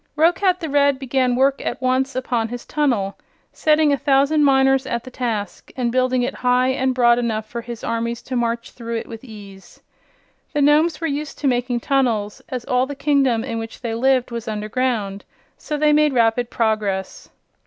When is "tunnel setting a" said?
2.65-3.97